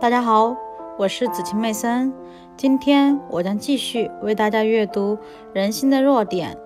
[0.00, 0.56] 大家好，
[0.96, 2.12] 我是子晴妹森。
[2.56, 5.16] 今天我将继续为大家阅读
[5.52, 6.56] 《人性的弱点》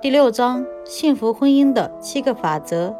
[0.00, 2.94] 第六章“幸福婚姻的七个法则”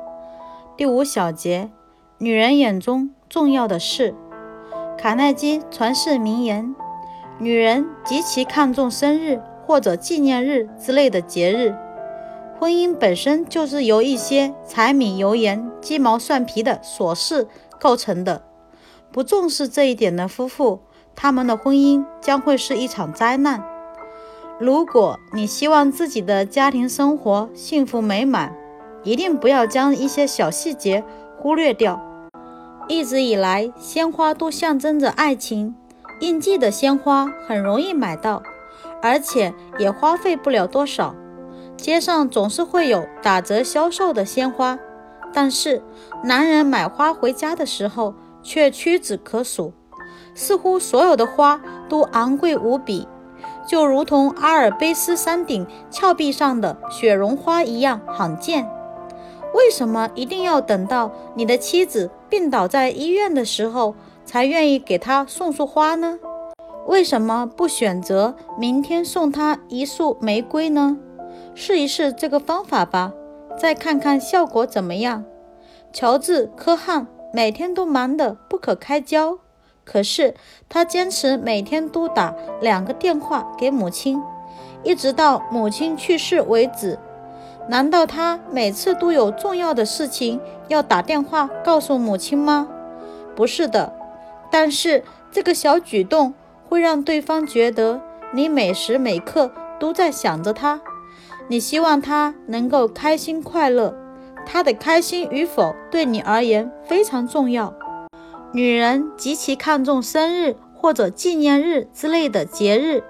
[0.77, 1.71] 第五小节
[2.19, 4.13] “女人眼中重要的事”。
[4.99, 6.75] 卡耐基传世名言
[7.39, 11.73] ：“女人极其看重生日或者纪念日之类的节日。
[12.59, 17.47] 婚姻本身就是由一些柴米油盐、鸡毛蒜皮的琐事
[17.79, 18.43] 构成的。”
[19.17, 20.81] 不重视这一点的夫妇，
[21.15, 23.65] 他们的婚姻将会是一场灾难。
[24.61, 28.55] 如果你希望自己的家庭生活幸福美满，
[29.05, 31.03] 一定不要将一些小细节
[31.39, 31.99] 忽略掉。
[32.89, 35.75] 一直以来，鲜花都象征着爱情，
[36.21, 38.43] 应季的鲜花很容易买到，
[39.01, 41.15] 而且也花费不了多少。
[41.79, 44.79] 街上总是会有打折销售的鲜花，
[45.33, 45.83] 但是
[46.23, 48.15] 男人买花回家的时候，
[48.47, 49.73] 却屈指可数，
[50.33, 53.09] 似乎所有的花都昂贵无比，
[53.67, 58.71] 就如同阿尔卑斯山顶峭壁上的雪绒花一样罕见。
[59.53, 66.19] 为什么一定要等到你的妻子病倒在医院的时候才愿意给她送束花呢？
[66.87, 70.97] 为什么不选择明天送她一束玫瑰呢？
[71.55, 73.13] 试一试这个方法吧，
[73.59, 75.25] 再看看效果怎么样。
[75.93, 77.09] 乔治·科汉。
[77.37, 79.41] 每天都忙得不可开交，
[79.85, 80.35] 可是
[80.71, 84.23] 他坚持每天都打两个电话给母亲，
[84.83, 86.99] 一直到母亲去世为止。
[87.69, 92.71] 难道他每次都有重要的事情要打电话告诉母亲吗？
[93.35, 93.93] 不是的，
[94.51, 96.33] 但是这个小举动
[96.67, 98.01] 会让对方觉得
[98.33, 100.81] 你每时每刻都在想着他，
[101.49, 103.95] 你希望他能够开心快乐。
[104.47, 107.75] 他的开心与否对你而言非常重要。
[108.53, 113.03] 女人极其看重生日或者纪念日之类的节日，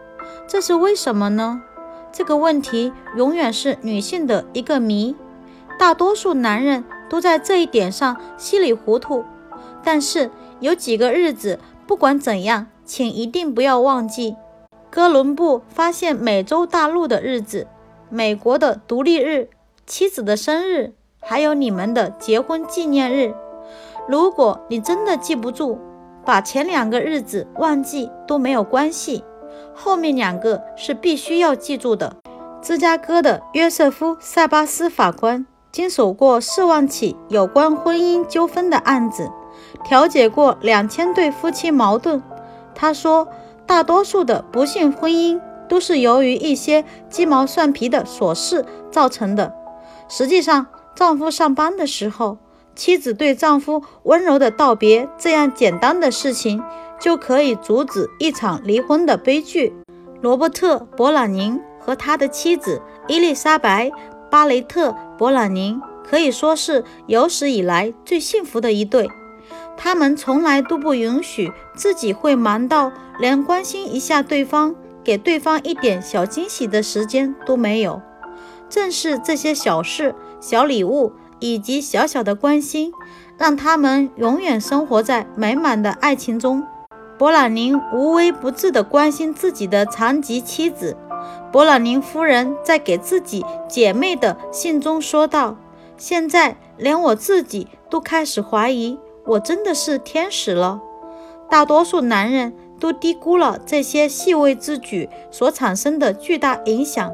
[0.49, 1.63] 这是为什么呢？
[2.11, 5.15] 这个问题永远是女性的一个谜。
[5.79, 9.25] 大多数男人都在这一点上稀里糊涂。
[9.85, 14.35] 但是有几个日子，不管怎样，请一定不要忘记：
[14.91, 17.69] 哥伦布发现美洲大陆的日子，
[18.09, 19.51] 美国的独立日，
[19.87, 20.95] 妻子的生日。
[21.29, 23.35] 还有你们的结婚纪念日，
[24.07, 25.77] 如果你真的记不住，
[26.25, 29.25] 把前两个日子忘记都没有关系，
[29.75, 32.15] 后面两个是必须要记住的。
[32.63, 39.29] 芝加哥的约瑟夫·塞巴斯法官经手过四万起有关婚姻纠纷的案子，
[39.83, 42.23] 调解过两千对夫妻矛盾。
[42.73, 43.27] 他说，
[43.67, 49.53] 大多数的不幸婚姻都是由于一些鸡毛蒜皮的琐事造成的。
[50.09, 52.39] 实际上，丈夫上班的时候，
[52.75, 56.63] 妻子对丈夫温柔的道别，这样简单的事情
[56.99, 59.75] 就可以阻止一场离婚的悲剧。
[60.23, 63.89] 罗伯特·勃朗宁和他的妻子伊丽莎白·
[64.31, 69.07] 巴雷特·勃朗宁可以说是有史以来最幸福的一对。
[69.77, 72.91] 他们从来都不允许自己会忙到
[73.21, 74.75] 连关心一下对方、
[75.05, 78.01] 给对方一点小惊喜的时间都没有。
[78.69, 80.15] 正是这些小事。
[80.41, 82.93] 小礼物以及小小的关心，
[83.39, 86.65] 让他们永远生活在美满的爱情中。
[87.19, 90.97] 勃朗宁无微不至地关心自己的残疾妻子。
[91.51, 95.57] 勃朗宁夫人在给自己姐妹的信中说道
[95.97, 100.83] ：“现在连我自己都开始怀疑，我真的是天使了。”
[101.49, 107.11] 大多数男人都低估了这些细微之举所产生的巨大影响，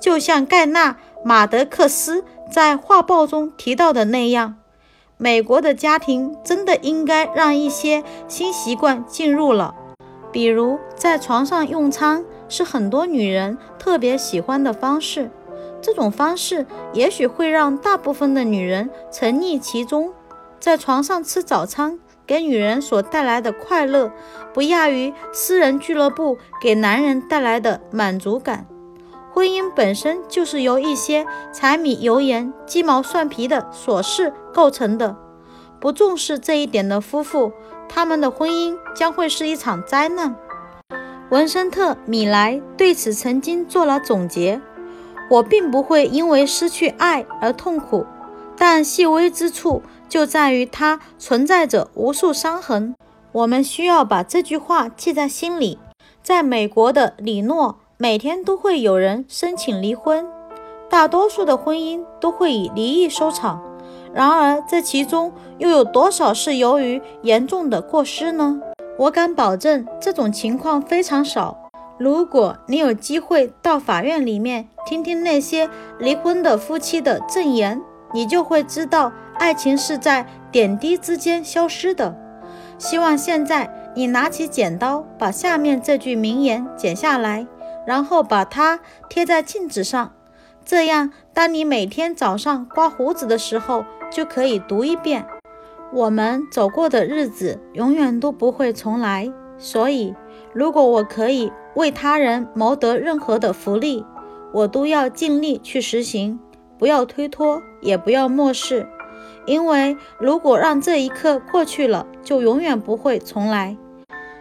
[0.00, 0.92] 就像盖纳·
[1.24, 2.24] 马德克斯。
[2.52, 4.56] 在画报中提到的那样，
[5.16, 9.74] 美国的家庭真的应该让一些新习惯进入了，
[10.30, 15.30] 比如在床上用餐是很多女人特别喜欢的方式。
[15.80, 20.12] 这种方式也许会让大部分的女人沉溺其中。
[20.60, 24.12] 在床上吃早餐给女人所带来的快乐，
[24.52, 28.66] 不亚于私人俱乐部给男人带来的满足感。
[29.34, 35.16] 婚姻本身就是由一些柴米油盐、鸡毛蒜皮的琐事构成的。
[35.80, 37.50] 不重视这一点的夫妇，
[37.88, 40.36] 他们的婚姻将会是一场灾难。
[41.30, 44.60] 文森特·米莱对此曾经做了总结
[45.28, 48.06] ：“我并不会因为失去爱而痛苦，
[48.56, 52.94] 但细微之处就在于它存在着无数伤痕。”
[53.32, 55.80] 我们需要把这句话记在心里。
[56.22, 57.80] 在美国的里诺。
[57.96, 60.26] 每天都会有人申请离婚，
[60.90, 63.62] 大多数的婚姻都会以离异收场。
[64.12, 68.60] 然而，这其中又有多少是由于严重的过失呢？
[68.98, 71.56] 我敢保证这种情况非常少。
[71.96, 75.70] 如果你有机会到法院里面听听那些
[76.00, 77.80] 离婚的夫妻的证言，
[78.12, 82.16] 你就会知道，爱情是在点滴之间消失的。
[82.76, 87.46] 希望现在你拿起剪刀，把下面这句名言剪下来，
[87.86, 90.12] 然后把它贴在镜子上，
[90.64, 95.26] 这样当你每天早上刮胡子的时候，就可以读一遍。
[95.92, 100.14] 我们走过的日子永远都不会重来，所以
[100.52, 104.04] 如果我可以为他人谋得任何的福利，
[104.52, 106.40] 我都要尽力去实行，
[106.78, 108.88] 不要推脱，也不要漠视。
[109.46, 113.76] 因为如果让这一刻过去了，就永远不会重来。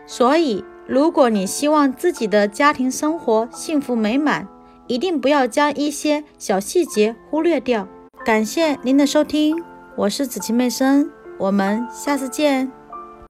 [0.05, 4.47] 所以，如果你希望自己的家庭生活幸福美满，
[4.87, 7.87] 一定不要将一些小细节忽略掉。
[8.25, 9.55] 感谢您的收听，
[9.95, 11.09] 我是紫琪妹生。
[11.39, 12.82] 我们下次见。